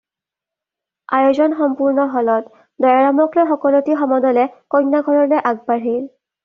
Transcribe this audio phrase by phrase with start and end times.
[1.17, 2.49] আযোজন সম্পূৰ্ণ হ'লত
[2.87, 6.07] দয়াৰামক লৈ সকলোটি সমদলে কন্যা ঘৰলৈ আগ বাঢ়িল।